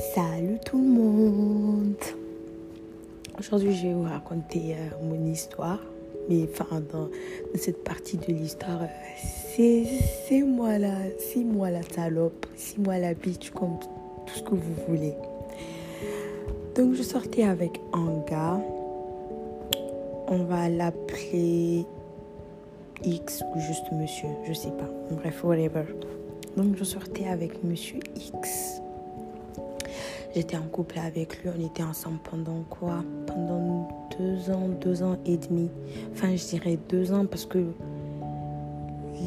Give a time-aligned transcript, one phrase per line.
[0.00, 1.94] Salut tout le monde
[3.38, 5.78] Aujourd'hui je vais vous raconter euh, mon histoire.
[6.28, 7.08] Mais enfin dans,
[7.54, 8.80] cette partie de l'histoire,
[9.54, 13.78] c'est moi la, c'est moi la salope, c'est moi la bitch, comme
[14.26, 15.14] tout ce que vous voulez.
[16.74, 18.60] Donc je sortais avec un gars.
[20.28, 21.84] On va l'appeler
[23.04, 24.88] X ou juste monsieur, je sais pas.
[25.10, 25.84] Bref, whatever.
[26.56, 28.80] Donc je sortais avec monsieur X.
[30.34, 33.02] J'étais en couple avec lui, on était ensemble pendant quoi?
[33.26, 35.68] Pendant deux ans, deux ans et demi.
[36.12, 37.58] Enfin, je dirais deux ans parce que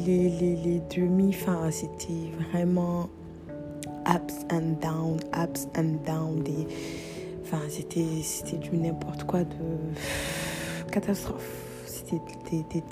[0.06, 3.10] les, les, les demi, enfin, c'était vraiment
[4.06, 6.42] ups and down, ups and down.
[6.42, 6.66] Des,
[7.42, 11.84] enfin, c'était, c'était du n'importe quoi de catastrophe.
[11.86, 12.82] C'était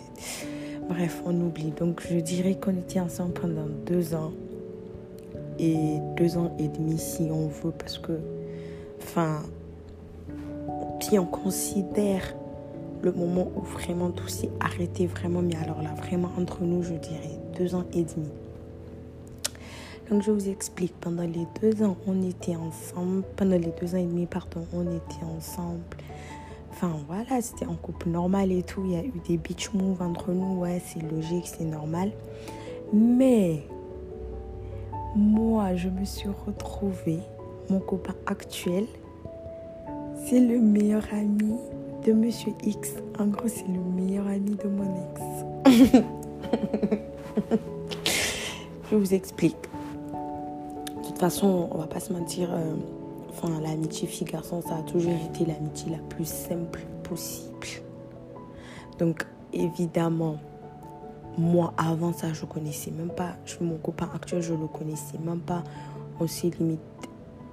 [0.89, 1.71] Bref, on oublie.
[1.71, 4.33] Donc, je dirais qu'on était ensemble pendant deux ans
[6.17, 8.19] deux ans et demi si on veut parce que,
[9.03, 9.43] enfin,
[11.01, 12.35] si on considère
[13.03, 16.95] le moment où vraiment tout s'est arrêté vraiment, mais alors là, vraiment entre nous, je
[16.95, 18.29] dirais deux ans et demi.
[20.11, 23.99] Donc je vous explique, pendant les deux ans, on était ensemble, pendant les deux ans
[23.99, 25.81] et demi, pardon, on était ensemble.
[26.71, 30.03] Enfin voilà, c'était en couple normal et tout, il y a eu des beach moves
[30.03, 32.13] entre nous, ouais, c'est logique, c'est normal.
[32.93, 33.63] Mais
[35.15, 37.21] moi, je me suis retrouvée,
[37.69, 38.87] mon copain actuel,
[40.25, 41.55] c'est le meilleur ami
[42.05, 42.95] de Monsieur X.
[43.19, 46.03] En gros, c'est le meilleur ami de mon ex.
[48.91, 49.57] je vous explique.
[50.97, 52.75] De toute façon, on va pas se mentir, euh,
[53.31, 57.53] enfin, l'amitié fille-garçon, ça a toujours été l'amitié la plus simple possible.
[58.99, 60.39] Donc, évidemment,
[61.39, 63.37] moi, avant ça, je connaissais même pas.
[63.61, 65.65] Mon copain actuel, je le connaissais même pas.
[66.21, 66.81] On s'est limite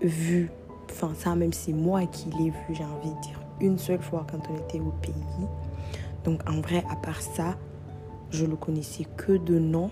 [0.02, 0.52] vu.
[0.89, 4.26] Enfin, ça, même c'est moi qui l'ai vu, j'ai envie de dire, une seule fois
[4.30, 5.14] quand on était au pays.
[6.23, 7.55] Donc, en vrai, à part ça,
[8.31, 9.89] je le connaissais que de nom.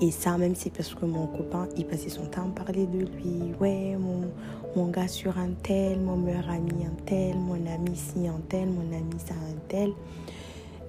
[0.00, 2.98] Et ça, même, c'est parce que mon copain, il passait son temps à parler de
[2.98, 3.54] lui.
[3.60, 4.28] Ouais, mon,
[4.74, 8.68] mon gars sur un tel, mon meilleur ami un tel, mon ami si un tel,
[8.68, 9.92] mon ami ça un tel.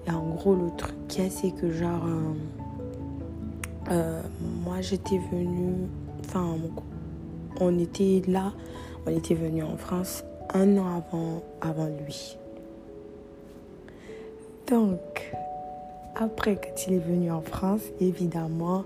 [0.08, 0.94] En gros, le truc
[1.30, 2.32] c'est que genre, euh,
[3.90, 4.22] euh,
[4.64, 5.88] moi j'étais venue,
[6.20, 6.56] enfin,
[7.60, 8.52] on était là,
[9.06, 10.24] on était venu en France
[10.54, 12.36] un an avant, avant lui.
[14.68, 15.32] Donc,
[16.14, 18.84] après, quand il est venu en France, évidemment,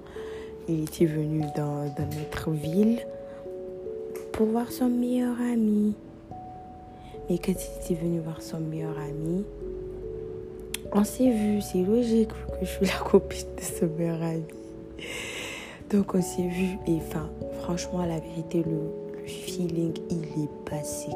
[0.69, 3.01] il était venu dans, dans notre ville
[4.33, 5.95] pour voir son meilleur ami.
[7.29, 9.45] Mais quand il était venu voir son meilleur ami,
[10.93, 14.45] on s'est vu, c'est logique que je suis la copine de ce meilleur ami.
[15.91, 17.29] Donc on s'est vu et enfin,
[17.63, 21.09] franchement, la vérité, le, feeling, il est passé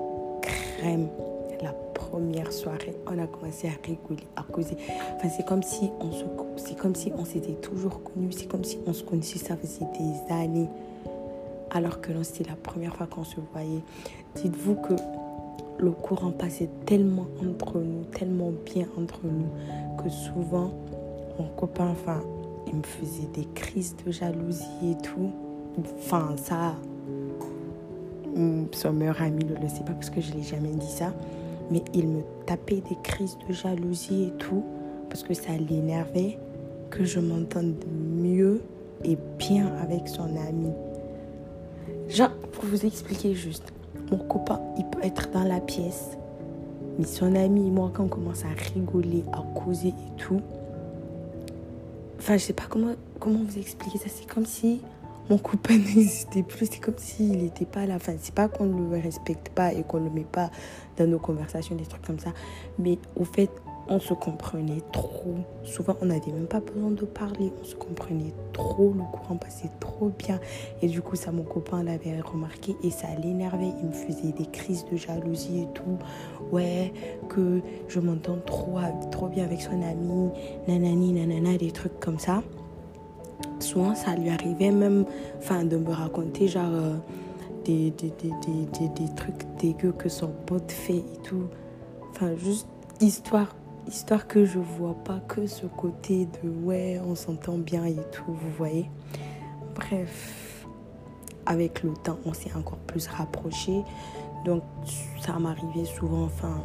[0.43, 1.09] crème.
[1.63, 4.77] La première soirée, on a commencé à rigoler, à causer.
[5.17, 6.25] Enfin, c'est comme si on se,
[6.57, 8.33] c'est comme si on s'était toujours connus.
[8.33, 10.69] C'est comme si on se connaissait, ça faisait des années.
[11.71, 13.83] Alors que non, c'était la première fois qu'on se voyait.
[14.37, 14.95] Dites-vous que
[15.79, 19.49] le courant passait tellement entre nous, tellement bien entre nous,
[20.03, 20.73] que souvent,
[21.39, 22.21] mon copain, enfin,
[22.67, 25.33] il me faisait des crises de jalousie et tout.
[25.99, 26.77] Enfin, ça,
[28.73, 31.13] son meilleur ami ne le sait pas parce que je ne l'ai jamais dit ça.
[31.71, 34.65] Mais il me tapait des crises de jalousie et tout
[35.09, 36.39] parce que ça l'énervait
[36.91, 38.61] que je m'entende mieux
[39.03, 40.71] et bien avec son ami.
[42.09, 43.73] Genre, pour vous expliquer juste,
[44.11, 46.17] mon copain, il peut être dans la pièce.
[46.99, 50.41] Mais son ami et moi, quand on commence à rigoler, à causer et tout,
[52.19, 54.07] enfin, je sais pas comment, comment vous expliquer ça.
[54.09, 54.81] C'est comme si
[55.31, 56.67] mon copain n'existait plus.
[56.71, 57.95] C'est comme s'il n'était pas là.
[57.97, 60.51] Enfin, c'est pas qu'on ne le respecte pas et qu'on ne le met pas
[60.97, 62.33] dans nos conversations, des trucs comme ça.
[62.79, 63.51] Mais au fait,
[63.89, 65.35] on se comprenait trop.
[65.63, 67.53] Souvent, on n'avait même pas besoin de parler.
[67.61, 68.95] On se comprenait trop.
[68.97, 70.41] Le courant passait trop bien.
[70.83, 73.73] Et du coup, ça, mon copain l'avait remarqué et ça l'énervait.
[73.81, 75.99] Il me faisait des crises de jalousie et tout.
[76.51, 76.93] Ouais,
[77.29, 78.79] que je m'entends trop,
[79.11, 80.31] trop bien avec son ami.
[80.67, 82.43] Nanani, nanana, des trucs comme ça.
[83.61, 85.05] Souvent, ça lui arrivait même
[85.39, 86.97] enfin, de me raconter genre euh,
[87.65, 91.45] des, des, des, des, trucs dégueux que son pote fait et tout.
[92.11, 92.69] Enfin, juste
[93.01, 93.55] histoire
[93.89, 98.25] histoire que je vois pas que ce côté de ouais, on s'entend bien et tout,
[98.27, 98.91] vous voyez.
[99.75, 100.67] Bref,
[101.47, 103.83] avec le temps, on s'est encore plus rapprochés.
[104.45, 104.63] Donc,
[105.21, 106.63] ça m'arrivait souvent, enfin,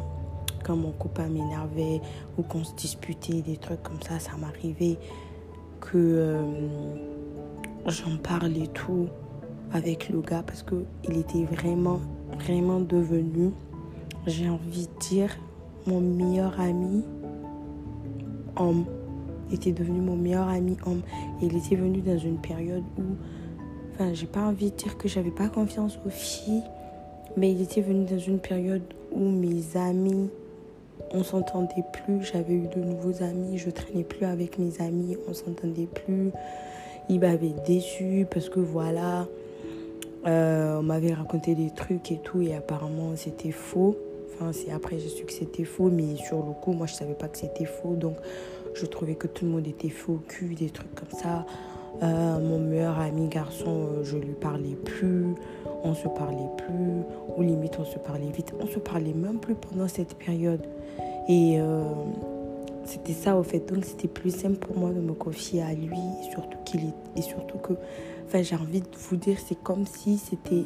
[0.64, 2.00] quand mon copain m'énervait
[2.38, 4.98] ou qu'on se disputait, des trucs comme ça, ça m'arrivait
[5.80, 6.42] que euh,
[7.86, 9.08] j'en parle et tout.
[9.72, 12.00] avec le gars parce que il était vraiment,
[12.38, 13.52] vraiment devenu,
[14.26, 15.30] j'ai envie de dire,
[15.86, 17.02] mon meilleur ami
[18.56, 18.84] homme.
[19.52, 21.02] Était devenu mon meilleur ami homme.
[21.42, 23.02] Et il était venu dans une période où,
[23.94, 26.62] enfin, j'ai pas envie de dire que j'avais pas confiance aux filles,
[27.36, 30.30] mais il était venu dans une période où mes amis,
[31.12, 32.22] on s'entendait plus.
[32.22, 36.30] J'avais eu de nouveaux amis, je traînais plus avec mes amis, on s'entendait plus.
[37.08, 39.26] Il m'avait déçu parce que voilà,
[40.26, 43.96] euh, on m'avait raconté des trucs et tout, et apparemment c'était faux.
[44.40, 47.14] Enfin, c'est après j'ai su que c'était faux, mais sur le coup, moi je savais
[47.14, 48.16] pas que c'était faux, donc
[48.74, 51.44] je trouvais que tout le monde était faux cul, des trucs comme ça.
[52.02, 55.34] Euh, mon meilleur ami garçon, euh, je lui parlais plus,
[55.84, 57.02] on se parlait plus,
[57.36, 60.64] ou limite on se parlait vite, on se parlait même plus pendant cette période.
[61.28, 61.82] Et euh,
[62.84, 65.98] c'était ça au fait, donc c'était plus simple pour moi de me confier à lui,
[66.30, 67.74] surtout qu'il est, et surtout que,
[68.26, 70.64] enfin j'ai envie de vous dire, c'est comme si c'était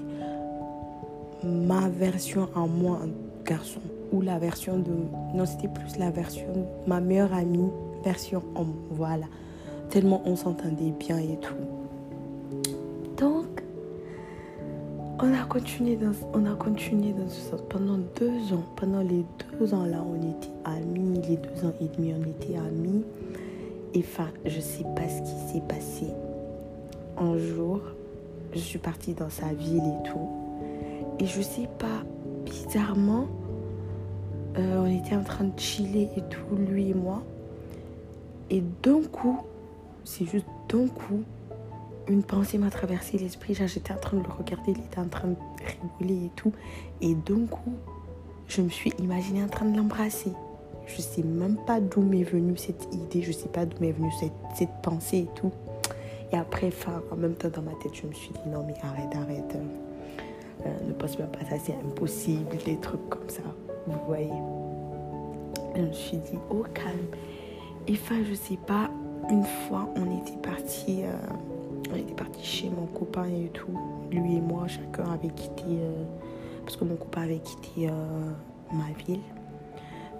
[1.43, 3.01] ma version à moi,
[3.45, 3.81] garçon,
[4.13, 4.93] ou la version de,
[5.35, 7.71] non c'était plus la version, ma meilleure amie
[8.05, 9.27] version homme, voilà.
[9.91, 11.55] Tellement on s'entendait bien et tout.
[13.17, 13.63] Donc,
[15.21, 18.65] on a continué dans, on a continué dans ce sens pendant deux ans.
[18.77, 19.25] Pendant les
[19.59, 21.21] deux ans là, on était amis.
[21.29, 23.05] Les deux ans et demi, on était amis.
[23.95, 26.07] Et enfin, je sais pas ce qui s'est passé.
[27.17, 27.81] Un jour,
[28.53, 30.29] je suis partie dans sa ville et tout.
[31.21, 32.03] Et je sais pas,
[32.45, 33.27] bizarrement,
[34.57, 37.23] euh, on était en train de chiller et tout, lui et moi.
[38.51, 39.41] Et d'un coup,
[40.05, 41.23] c'est juste d'un coup,
[42.09, 43.55] une pensée m'a traversé l'esprit.
[43.55, 45.37] J'étais en train de le regarder, il était en train de
[46.01, 46.53] rigoler et tout.
[47.01, 47.73] Et d'un coup,
[48.47, 50.33] je me suis imaginée en train de l'embrasser.
[50.87, 54.13] Je sais même pas d'où m'est venue cette idée, je sais pas d'où m'est venue
[54.55, 55.51] cette, pensée et tout.
[56.33, 56.71] Et après,
[57.11, 59.57] en même temps, dans ma tête, je me suis dit non, mais arrête, arrête.
[60.67, 63.43] Euh, ne pense même pas ça, c'est impossible, des trucs comme ça.
[63.87, 64.33] Vous voyez.
[65.77, 67.07] je me suis dit, oh calme.
[67.87, 68.89] Et enfin, je sais pas,
[69.31, 71.13] une fois, on était parti, euh,
[71.93, 73.79] on était parti chez mon copain et tout.
[74.11, 76.05] Lui et moi, chacun avait quitté, euh,
[76.65, 78.31] parce que mon copain avait quitté euh,
[78.73, 79.21] ma ville.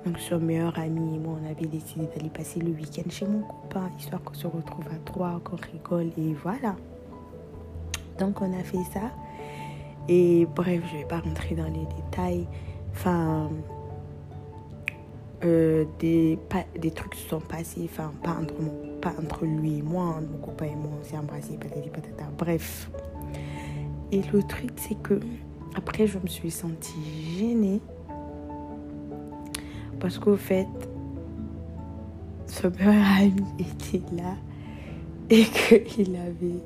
[0.05, 3.41] Donc, son meilleur ami et moi, on avait décidé d'aller passer le week-end chez mon
[3.41, 6.77] copain, histoire qu'on se retrouve à trois, qu'on rigole et voilà.
[8.19, 9.11] Donc, on a fait ça.
[10.09, 12.47] Et bref, je vais pas rentrer dans les détails.
[12.93, 13.51] Enfin,
[15.45, 16.39] euh, des,
[16.79, 18.55] des trucs se sont passés, enfin, pas entre,
[19.01, 22.91] pas entre lui et moi, mon copain et moi, on s'est embrassés, patati patata, bref.
[24.13, 25.21] Et le truc, c'est que
[25.77, 27.81] après, je me suis sentie gênée
[30.01, 30.69] parce qu'au fait,
[32.47, 34.37] son meilleur ami était là
[35.31, 36.63] et qu'il avait,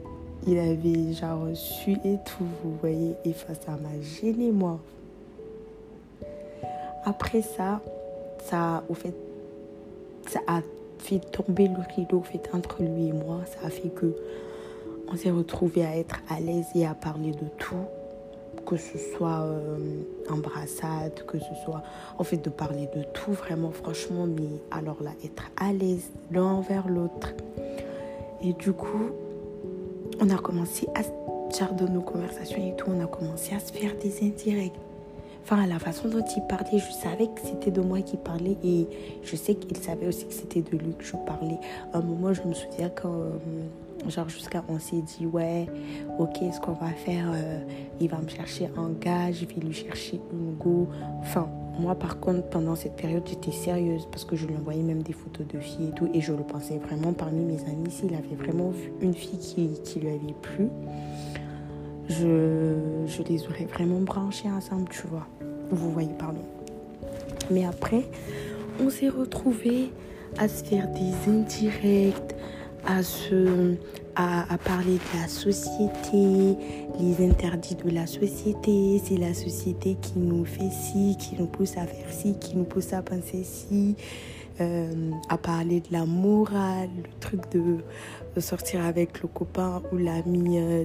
[0.46, 4.78] il avait genre reçu et tout, vous voyez, et ça m'a gêné moi.
[7.04, 7.80] Après ça,
[8.44, 9.14] ça, au fait,
[10.46, 10.60] a
[10.98, 13.40] fait tomber le rideau fait, entre lui et moi.
[13.46, 14.14] Ça a fait que
[15.10, 17.86] on s'est retrouvé à être à l'aise et à parler de tout.
[18.66, 21.82] Que ce soit euh, embrassade, que ce soit
[22.18, 26.44] en fait de parler de tout vraiment franchement, mais alors là, être à l'aise l'un
[26.44, 27.32] envers l'autre.
[28.42, 29.12] Et du coup,
[30.20, 31.02] on a commencé à
[31.54, 34.72] faire de nos conversations et tout, on a commencé à se faire des indirects
[35.50, 38.86] Enfin, la façon dont il parlait, je savais que c'était de moi qui parlait et
[39.22, 41.58] je sais qu'il savait aussi que c'était de lui que je parlais.
[41.94, 45.64] À un moment, je me souviens quand, euh, genre, jusqu'à on s'est dit, ouais,
[46.18, 47.60] ok, ce qu'on va faire, euh,
[47.98, 50.86] il va me chercher un gars, je vais lui chercher une go.
[51.22, 51.48] Enfin,
[51.78, 55.12] moi, par contre, pendant cette période, j'étais sérieuse parce que je lui envoyais même des
[55.12, 56.08] photos de filles et tout.
[56.12, 59.80] Et je le pensais vraiment parmi mes amis, s'il avait vraiment vu une fille qui,
[59.82, 60.68] qui lui avait plu
[62.08, 62.74] je,
[63.06, 65.26] je les aurais vraiment branchés ensemble, tu vois.
[65.70, 66.42] Vous voyez, pardon.
[67.50, 68.04] Mais après,
[68.80, 69.90] on s'est retrouvés
[70.38, 72.34] à se faire des indirects,
[72.86, 73.74] à, se,
[74.14, 76.56] à, parler de la société,
[76.98, 79.00] les interdits de la société.
[79.04, 82.64] C'est la société qui nous fait ci, qui nous pousse à faire ci, qui nous
[82.64, 83.96] pousse à penser ci.
[84.60, 87.76] Euh, à parler de la morale, le truc de,
[88.34, 90.84] de sortir avec le copain ou l'ami euh,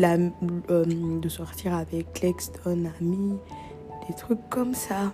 [0.00, 3.36] euh, de sortir avec l'ex d'un ami,
[4.08, 5.12] des trucs comme ça.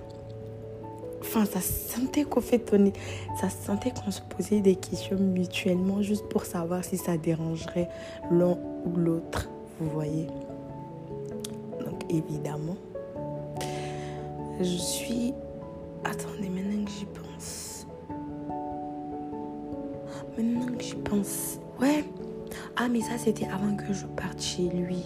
[1.27, 2.93] Enfin, ça sentait qu'on fait on
[3.41, 7.89] ça sentait qu'on se posait des questions mutuellement juste pour savoir si ça dérangerait
[8.31, 9.49] l'un ou l'autre,
[9.81, 10.29] vous voyez.
[11.85, 12.77] Donc évidemment,
[14.61, 15.35] je suis.
[16.05, 17.87] Attendez, maintenant que j'y pense.
[20.39, 21.59] Maintenant que j'y pense.
[21.81, 22.05] Ouais,
[22.77, 25.03] ah, mais ça, c'était avant que je parte chez lui.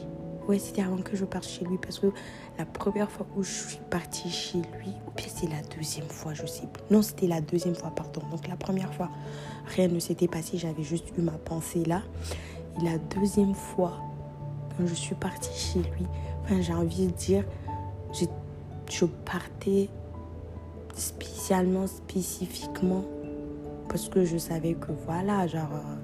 [0.50, 2.08] Ouais, c'était avant que je parte chez lui parce que
[2.58, 6.34] la première fois où je suis partie chez lui, ou bien c'est la deuxième fois,
[6.34, 6.82] je sais plus.
[6.90, 8.20] Non, c'était la deuxième fois, pardon.
[8.32, 9.10] Donc la première fois,
[9.66, 12.02] rien ne s'était passé, j'avais juste eu ma pensée là.
[12.76, 13.92] Et la deuxième fois,
[14.76, 16.06] quand je suis partie chez lui,
[16.42, 17.44] enfin, j'ai envie de dire,
[18.90, 19.88] je partais
[20.96, 23.04] spécialement, spécifiquement,
[23.88, 25.96] parce que je savais que voilà, genre, euh,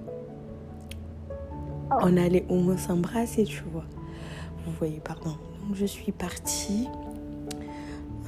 [2.00, 3.84] on allait au moins s'embrasser, tu vois.
[4.66, 5.36] Vous voyez, pardon.
[5.62, 6.88] Donc je suis partie,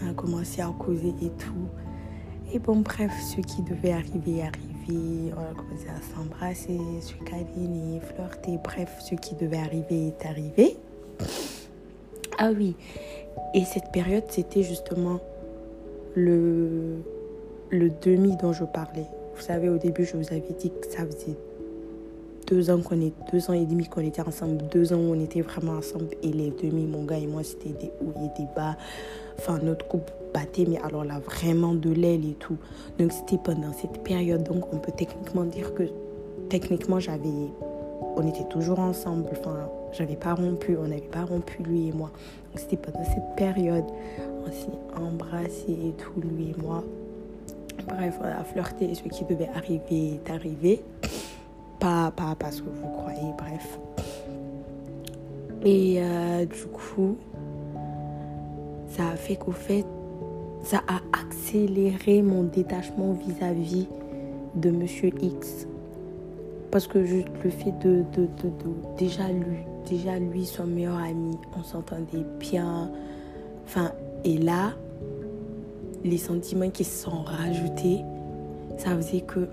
[0.08, 1.68] a commencé à causer et tout.
[2.52, 5.32] Et bon, bref, ce qui devait arriver arrivé.
[5.36, 8.58] On a commencé à s'embrasser, se câliner, flirter.
[8.62, 10.76] Bref, ce qui devait arriver est arrivé.
[12.38, 12.76] Ah oui,
[13.52, 15.20] et cette période, c'était justement
[16.14, 17.02] le,
[17.70, 19.06] le demi dont je parlais.
[19.34, 21.36] Vous savez, au début, je vous avais dit que ça faisait
[22.48, 25.20] deux ans qu'on est, deux ans et demi qu'on était ensemble, deux ans où on
[25.20, 26.08] était vraiment ensemble.
[26.22, 28.76] Et les demi, mon gars et moi, c'était des hauts et des bas.
[29.38, 32.56] Enfin, notre couple battait, mais alors là, vraiment de l'aile et tout.
[32.98, 34.42] Donc, c'était pendant cette période.
[34.44, 35.84] Donc, on peut techniquement dire que,
[36.48, 37.28] techniquement, j'avais,
[38.16, 39.26] on était toujours ensemble.
[39.32, 42.10] Enfin, j'avais pas rompu, on n'avait pas rompu, lui et moi.
[42.50, 43.84] Donc, c'était pendant cette période.
[44.46, 46.82] On s'est embrassé et tout, lui et moi.
[47.86, 48.94] Bref, on a flirté.
[48.94, 50.82] Ce qui devait arriver est arrivé.
[51.80, 53.78] Pas, pas parce que vous croyez, bref.
[55.64, 57.16] Et euh, du coup,
[58.88, 59.84] ça a fait qu'au fait,
[60.62, 63.86] ça a accéléré mon détachement vis-à-vis
[64.54, 65.66] de Monsieur X.
[66.70, 68.50] Parce que juste le fait de, de, de,
[68.98, 69.58] déjà lui,
[69.88, 72.90] déjà lui, son meilleur ami, on s'entendait bien.
[73.64, 73.92] Enfin,
[74.24, 74.72] et là,
[76.04, 78.00] les sentiments qui se sont rajoutés,
[78.76, 79.48] ça faisait que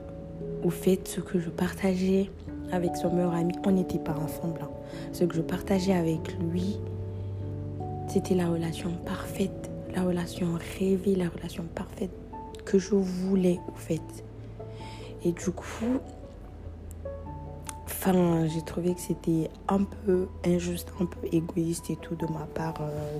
[0.66, 2.32] au fait, ce que je partageais
[2.72, 4.62] avec son meilleur ami, on n'était pas ensemble.
[4.64, 4.70] Hein.
[5.14, 6.80] Ce que je partageais avec lui,
[8.08, 10.48] c'était la relation parfaite, la relation
[10.80, 12.10] rêvée, la relation parfaite
[12.66, 14.02] que je voulais, au fait.
[15.24, 16.00] Et du coup,
[17.86, 22.48] enfin, j'ai trouvé que c'était un peu injuste, un peu égoïste et tout de ma
[22.56, 23.18] part euh,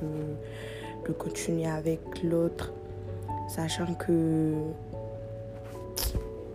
[0.00, 2.72] de, de continuer avec l'autre,
[3.48, 4.52] sachant que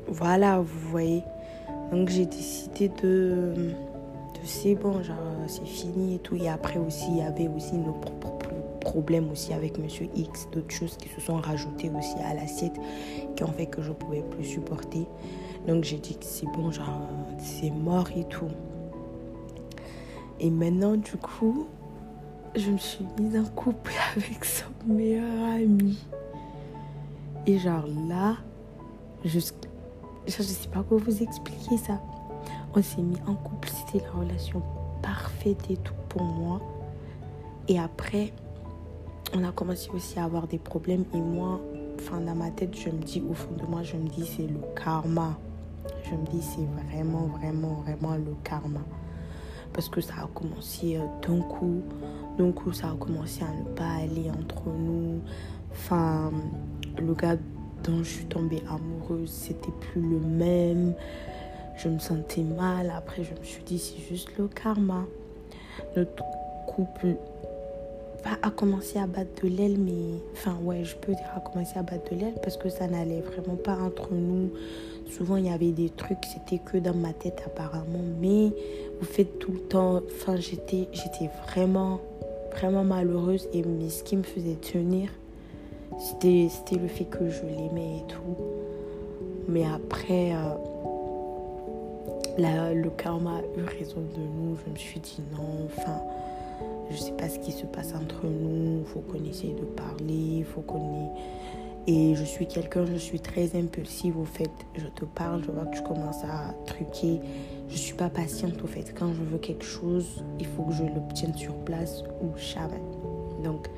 [0.07, 1.23] voilà, vous voyez.
[1.91, 6.35] Donc j'ai décidé de, de c'est bon, genre c'est fini et tout.
[6.35, 8.37] Et après aussi, il y avait aussi nos propres
[8.81, 12.75] problèmes aussi avec Monsieur X, d'autres choses qui se sont rajoutées aussi à l'assiette
[13.35, 15.05] qui ont fait que je pouvais plus supporter.
[15.67, 17.01] Donc j'ai dit que c'est bon, genre
[17.37, 18.47] c'est mort et tout.
[20.39, 21.67] Et maintenant, du coup,
[22.55, 25.97] je me suis mise en couple avec son meilleur ami.
[27.45, 28.37] Et genre là,
[29.25, 29.66] jusqu'à
[30.27, 32.01] je ne sais pas comment vous expliquer ça.
[32.75, 34.61] On s'est mis en couple, c'était la relation
[35.01, 36.61] parfaite et tout pour moi.
[37.67, 38.33] Et après,
[39.33, 41.05] on a commencé aussi à avoir des problèmes.
[41.13, 41.61] Et moi,
[41.99, 44.47] enfin, dans ma tête, je me dis, au fond de moi, je me dis, c'est
[44.47, 45.37] le karma.
[46.03, 48.81] Je me dis, c'est vraiment, vraiment, vraiment le karma.
[49.73, 51.81] Parce que ça a commencé euh, d'un coup.
[52.37, 55.21] D'un coup, ça a commencé à ne pas aller entre nous.
[55.71, 56.31] Enfin,
[56.97, 57.37] le gars
[58.03, 60.93] je suis tombée amoureuse, c'était plus le même.
[61.77, 62.91] Je me sentais mal.
[62.95, 65.05] Après, je me suis dit, c'est juste le karma.
[65.95, 66.23] Notre
[66.67, 67.15] couple
[68.41, 71.83] a commencé à battre de l'aile, mais enfin, ouais, je peux dire a commencé à
[71.83, 74.51] battre de l'aile parce que ça n'allait vraiment pas entre nous.
[75.09, 78.51] Souvent, il y avait des trucs, c'était que dans ma tête apparemment, mais
[78.99, 80.01] vous faites tout le temps.
[80.15, 82.01] Enfin, j'étais, j'étais vraiment,
[82.51, 85.09] vraiment malheureuse et ce qui me faisait tenir,
[85.99, 88.35] c'était, le fait que je l'aimais et tout.
[89.47, 90.55] Mais après, euh,
[92.73, 94.57] le karma a eu raison de nous.
[94.65, 96.01] Je me suis dit non, enfin,
[96.91, 98.81] je sais pas ce qui se passe entre nous.
[98.81, 101.13] Il faut qu'on essaye de parler, faut qu'on.
[101.89, 104.51] Et je suis quelqu'un, je suis très impulsive au fait.
[104.75, 107.21] Je te parle, je vois que tu commences à truquer.
[107.69, 108.93] Je suis pas patiente au fait.
[108.93, 112.81] Quand je veux quelque chose, il faut que je l'obtienne sur place ou jamais.
[113.43, 113.69] Donc,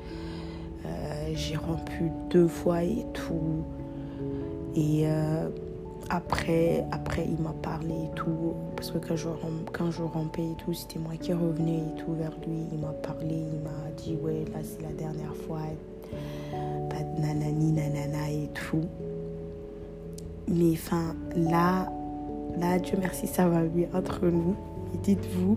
[1.34, 3.64] j'ai rompu deux fois et tout.
[4.74, 5.48] Et euh,
[6.08, 8.54] après, après, il m'a parlé et tout.
[8.76, 9.28] Parce que quand je,
[9.72, 12.64] quand je rompais et tout, c'était moi qui revenais et tout vers lui.
[12.72, 15.60] Il m'a parlé, il m'a dit, ouais, là c'est la dernière fois.
[17.18, 18.86] Nanani, nanana et tout.
[20.48, 21.88] Mais enfin, là,
[22.58, 24.56] là, Dieu merci, ça va mieux entre nous.
[24.94, 25.56] Et dites-vous,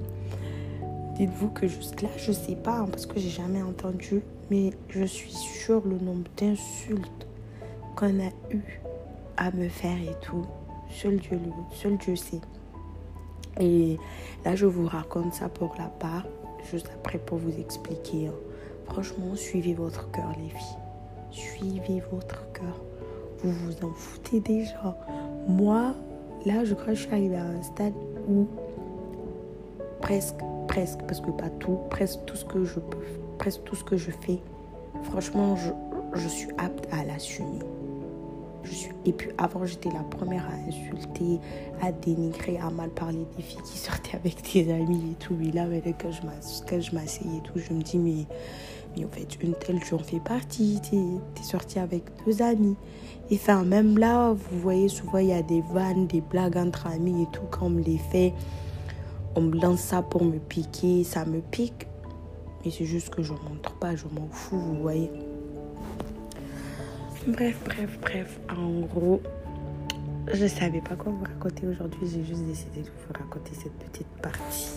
[1.16, 5.04] dites-vous que jusque là, je sais pas, hein, parce que j'ai jamais entendu mais je
[5.04, 7.28] suis sûre le nombre d'insultes
[7.96, 8.82] qu'on a eu
[9.38, 10.46] à me faire et tout.
[10.90, 11.40] Seul Dieu,
[11.72, 12.42] seul Dieu sait.
[13.60, 13.98] Et
[14.46, 16.26] là, je vous raconte ça pour la part.
[16.72, 18.28] juste après pour vous expliquer.
[18.28, 18.34] Hein.
[18.86, 20.78] Franchement, suivez votre cœur, les filles.
[21.32, 22.82] Suivez votre cœur.
[23.40, 24.98] Vous vous en foutez déjà.
[25.48, 25.94] Moi,
[26.46, 27.94] là, je crois que je suis arrivée à un stade
[28.30, 28.48] où
[30.02, 30.36] presque,
[30.68, 33.06] presque, parce que pas tout, presque tout ce que je peux,
[33.38, 34.40] presque tout ce que je fais,
[35.04, 35.72] franchement, je,
[36.20, 37.60] je suis apte à l'assumer.
[38.64, 38.94] Je suis...
[39.06, 41.40] Et puis avant, j'étais la première à insulter,
[41.82, 45.36] à dénigrer, à mal parler des filles qui sortaient avec des amis et tout.
[45.42, 45.66] Et là,
[46.00, 48.26] quand je m'asseyais et tout, je me dis, mais,
[48.96, 50.80] mais en fait, une telle, j'en fais partie.
[50.82, 52.76] Tu es, sortie avec deux amis.
[53.30, 56.88] Et enfin, même là, vous voyez, souvent, il y a des vannes, des blagues entre
[56.88, 57.44] amis et tout.
[57.52, 58.34] Quand on me les fait,
[59.36, 61.04] on me lance ça pour me piquer.
[61.04, 61.88] Ça me pique.
[62.64, 65.12] Mais c'est juste que je ne montre pas, je m'en fous, vous voyez.
[67.28, 68.40] Bref, bref, bref.
[68.50, 69.22] En gros,
[70.34, 72.02] je savais pas quoi vous raconter aujourd'hui.
[72.04, 74.72] J'ai juste décidé de vous raconter cette petite partie.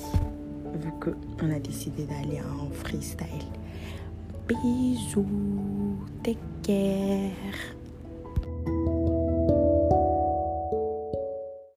[0.80, 3.26] Vu qu'on a décidé d'aller en freestyle.
[4.48, 5.26] Bisous.
[6.22, 7.76] Take care.